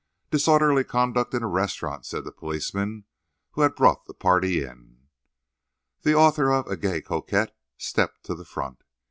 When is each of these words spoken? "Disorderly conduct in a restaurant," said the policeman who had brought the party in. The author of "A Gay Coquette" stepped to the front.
"Disorderly 0.31 0.83
conduct 0.83 1.31
in 1.35 1.43
a 1.43 1.47
restaurant," 1.47 2.07
said 2.07 2.23
the 2.23 2.31
policeman 2.31 3.05
who 3.51 3.61
had 3.61 3.75
brought 3.75 4.07
the 4.07 4.15
party 4.15 4.63
in. 4.63 5.09
The 6.01 6.15
author 6.15 6.51
of 6.51 6.65
"A 6.65 6.75
Gay 6.75 7.01
Coquette" 7.03 7.55
stepped 7.77 8.23
to 8.23 8.33
the 8.33 8.43
front. 8.43 8.81